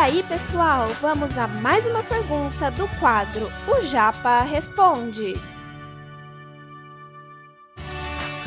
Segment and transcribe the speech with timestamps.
[0.00, 5.34] aí, pessoal, vamos a mais uma pergunta do quadro O Japa Responde.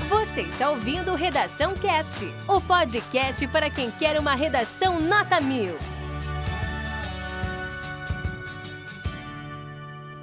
[0.10, 5.76] Você está ouvindo Redação Cast, o podcast para quem quer uma redação nota mil.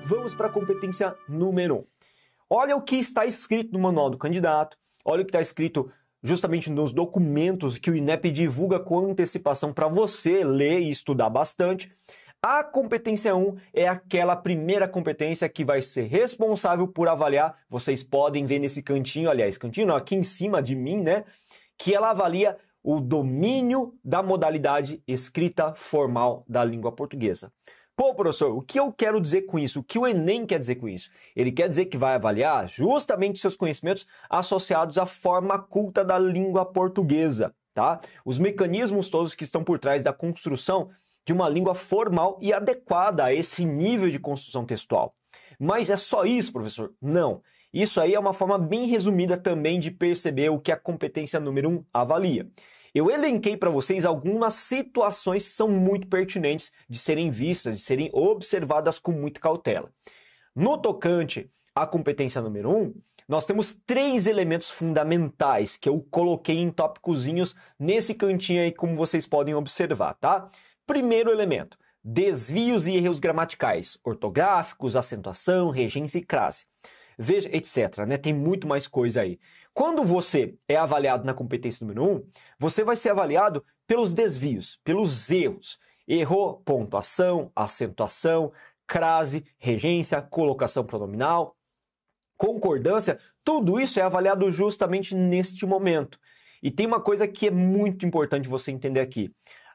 [0.05, 1.79] Vamos para a competência número 1.
[1.79, 1.85] Um.
[2.51, 5.93] Olha o que está escrito no manual do candidato, olha o que está escrito
[6.23, 11.91] justamente nos documentos que o INEP divulga com antecipação para você ler e estudar bastante.
[12.43, 17.55] A competência 1 é aquela primeira competência que vai ser responsável por avaliar.
[17.69, 21.25] Vocês podem ver nesse cantinho, aliás, cantinho aqui em cima de mim, né?
[21.77, 27.53] Que ela avalia o domínio da modalidade escrita formal da língua portuguesa.
[28.01, 29.81] Pô, professor, o que eu quero dizer com isso?
[29.81, 31.11] O que o Enem quer dizer com isso?
[31.37, 36.65] Ele quer dizer que vai avaliar justamente seus conhecimentos associados à forma culta da língua
[36.65, 38.01] portuguesa, tá?
[38.25, 40.89] Os mecanismos todos que estão por trás da construção
[41.27, 45.15] de uma língua formal e adequada a esse nível de construção textual.
[45.59, 46.95] Mas é só isso, professor?
[47.03, 47.43] Não.
[47.71, 51.69] Isso aí é uma forma bem resumida também de perceber o que a competência número
[51.69, 52.49] 1 um avalia.
[52.95, 58.11] Eu elenquei para vocês algumas situações que são muito pertinentes de serem vistas, de serem
[58.13, 59.93] observadas com muita cautela.
[60.55, 62.95] No tocante à competência número 1, um,
[63.29, 69.25] nós temos três elementos fundamentais que eu coloquei em tópicozinhos nesse cantinho aí, como vocês
[69.25, 70.51] podem observar, tá?
[70.85, 76.65] Primeiro elemento, desvios e erros gramaticais, ortográficos, acentuação, regência e crase.
[77.23, 78.07] Veja, etc.
[78.07, 78.17] Né?
[78.17, 79.39] Tem muito mais coisa aí.
[79.75, 82.27] Quando você é avaliado na competência número 1, um,
[82.59, 85.79] você vai ser avaliado pelos desvios, pelos erros.
[86.09, 88.51] Errou pontuação, acentuação,
[88.87, 91.55] crase, regência, colocação pronominal,
[92.39, 96.19] concordância, tudo isso é avaliado justamente neste momento.
[96.63, 99.31] E tem uma coisa que é muito importante você entender aqui.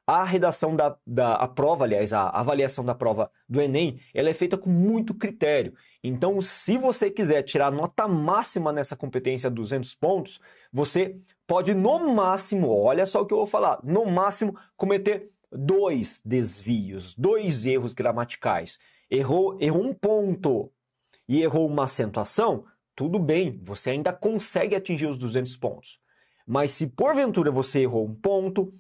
[0.08, 4.34] A redação da, da a prova, aliás, a avaliação da prova do Enem, ela é
[4.36, 5.74] feita com muito critério.
[6.04, 10.40] Então, se você quiser tirar nota máxima nessa competência 200 pontos,
[10.72, 11.18] você
[11.48, 17.16] pode no máximo, olha só o que eu vou falar, no máximo cometer dois desvios,
[17.16, 18.78] dois erros gramaticais.
[19.10, 20.72] Errou, errou um ponto
[21.28, 22.66] e errou uma acentuação,
[22.96, 26.00] tudo bem, você ainda consegue atingir os 200 pontos.
[26.48, 28.72] Mas se porventura você errou um ponto,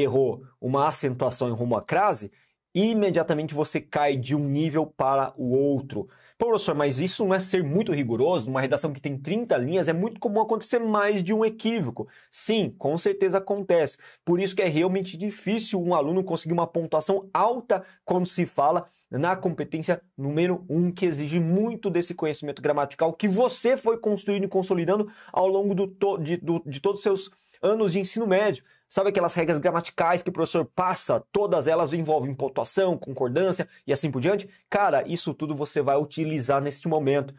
[0.00, 2.30] errou uma acentuação em rumo à crase,
[2.74, 6.08] imediatamente você cai de um nível para o outro.
[6.38, 8.44] Pô, professor, mas isso não é ser muito rigoroso?
[8.44, 12.06] Numa redação que tem 30 linhas, é muito comum acontecer mais de um equívoco.
[12.30, 13.96] Sim, com certeza acontece.
[14.22, 18.86] Por isso que é realmente difícil um aluno conseguir uma pontuação alta quando se fala
[19.10, 24.44] na competência número 1, um, que exige muito desse conhecimento gramatical que você foi construindo
[24.44, 27.30] e consolidando ao longo do to de, do, de todos os seus
[27.62, 28.62] anos de ensino médio.
[28.88, 31.22] Sabe aquelas regras gramaticais que o professor passa?
[31.32, 34.48] Todas elas envolvem pontuação, concordância e assim por diante?
[34.70, 37.34] Cara, isso tudo você vai utilizar neste momento.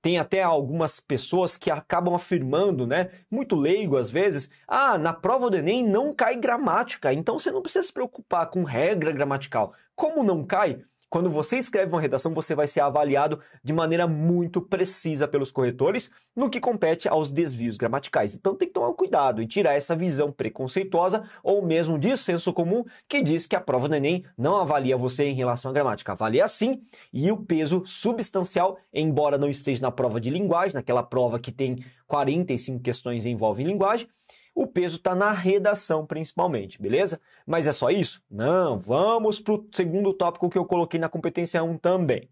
[0.00, 5.48] Tem até algumas pessoas que acabam afirmando, né, muito leigo às vezes, ah, na prova
[5.50, 9.72] do Enem não cai gramática, então você não precisa se preocupar com regra gramatical.
[9.94, 10.82] Como não cai?
[11.12, 16.10] Quando você escreve uma redação, você vai ser avaliado de maneira muito precisa pelos corretores
[16.34, 18.34] no que compete aos desvios gramaticais.
[18.34, 22.82] Então tem que tomar cuidado e tirar essa visão preconceituosa ou mesmo de senso comum
[23.06, 26.12] que diz que a prova do Enem não avalia você em relação à gramática.
[26.12, 26.80] Avalia sim
[27.12, 31.84] e o peso substancial, embora não esteja na prova de linguagem, naquela prova que tem
[32.06, 34.08] 45 questões envolvem linguagem,
[34.54, 37.20] o peso está na redação principalmente, beleza?
[37.46, 38.22] Mas é só isso?
[38.30, 42.28] Não, vamos para o segundo tópico que eu coloquei na competência 1 também.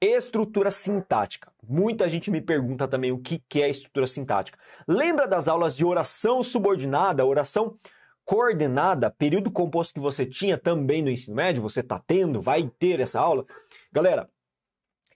[0.00, 1.50] Estrutura sintática.
[1.66, 4.58] Muita gente me pergunta também o que é estrutura sintática.
[4.86, 7.78] Lembra das aulas de oração subordinada, oração
[8.24, 11.62] coordenada, período composto que você tinha também no ensino médio?
[11.62, 13.46] Você está tendo, vai ter essa aula?
[13.90, 14.28] Galera,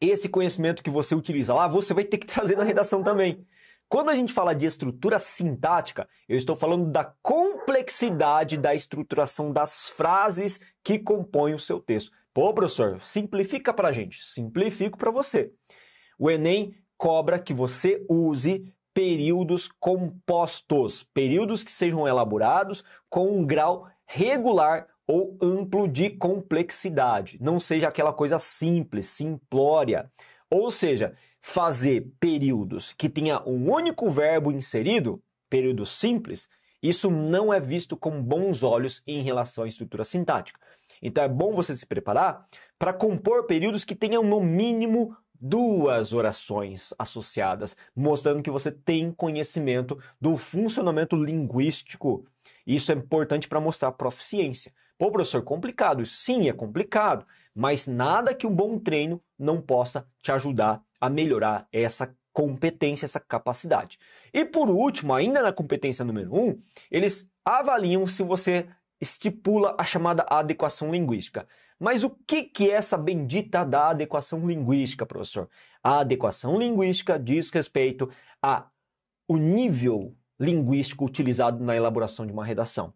[0.01, 3.45] esse conhecimento que você utiliza lá, você vai ter que trazer na redação também.
[3.91, 9.89] Quando a gente fala de estrutura sintática, eu estou falando da complexidade da estruturação das
[9.89, 12.13] frases que compõem o seu texto.
[12.33, 14.25] Pô, professor, simplifica para a gente.
[14.25, 15.53] Simplifico para você.
[16.17, 23.89] O Enem cobra que você use períodos compostos, períodos que sejam elaborados com um grau
[24.07, 27.39] regular ou amplo de complexidade.
[27.41, 30.09] Não seja aquela coisa simples, simplória.
[30.49, 36.49] Ou seja, fazer períodos que tenha um único verbo inserido, período simples,
[36.83, 40.59] isso não é visto com bons olhos em relação à estrutura sintática.
[41.03, 42.47] Então é bom você se preparar
[42.79, 49.99] para compor períodos que tenham no mínimo duas orações associadas, mostrando que você tem conhecimento
[50.21, 52.27] do funcionamento linguístico.
[52.67, 54.73] Isso é importante para mostrar proficiência.
[54.99, 56.05] Pô, professor, complicado.
[56.05, 61.67] Sim, é complicado, mas nada que um bom treino não possa te ajudar a melhorar
[61.73, 63.99] essa competência, essa capacidade.
[64.33, 66.61] E por último, ainda na competência número um,
[66.91, 68.69] eles avaliam se você
[69.01, 71.49] estipula a chamada adequação linguística.
[71.79, 75.49] Mas o que, que é essa bendita da adequação linguística, professor?
[75.83, 78.11] A adequação linguística diz respeito
[78.43, 78.69] a
[79.27, 82.93] o nível linguístico utilizado na elaboração de uma redação.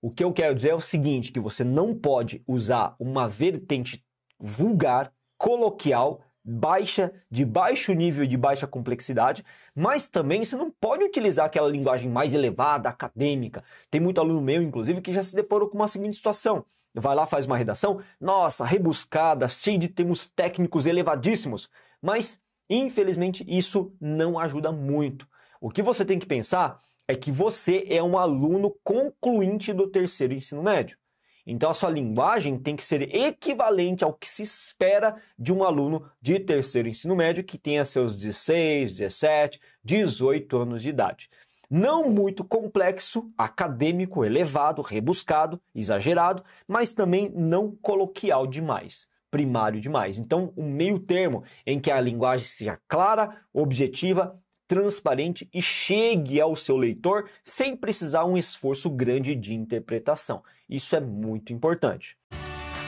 [0.00, 4.04] O que eu quero dizer é o seguinte, que você não pode usar uma vertente
[4.38, 6.20] vulgar, coloquial,
[6.50, 9.44] baixa, de baixo nível de baixa complexidade,
[9.74, 13.62] mas também você não pode utilizar aquela linguagem mais elevada, acadêmica.
[13.90, 16.64] Tem muito aluno meu, inclusive, que já se deparou com uma seguinte situação.
[16.92, 21.70] Vai lá, faz uma redação, nossa, rebuscada, cheia de termos técnicos elevadíssimos,
[22.02, 25.28] mas infelizmente isso não ajuda muito.
[25.60, 30.34] O que você tem que pensar é que você é um aluno concluinte do terceiro
[30.34, 30.96] ensino médio.
[31.46, 36.04] Então a sua linguagem tem que ser equivalente ao que se espera de um aluno
[36.20, 41.28] de terceiro ensino médio que tenha seus 16, 17, 18 anos de idade.
[41.68, 50.18] Não muito complexo, acadêmico, elevado, rebuscado, exagerado, mas também não coloquial demais, primário demais.
[50.18, 56.54] Então, um meio termo em que a linguagem seja clara, objetiva, transparente e chegue ao
[56.54, 60.42] seu leitor sem precisar um esforço grande de interpretação.
[60.70, 62.16] Isso é muito importante.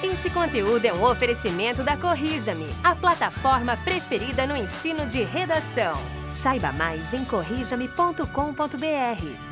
[0.02, 5.94] Esse conteúdo é um oferecimento da Corrija-me, a plataforma preferida no ensino de redação.
[6.30, 9.51] Saiba mais em corrijame.com.br.